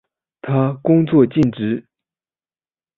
[0.41, 1.85] 他工作尽职。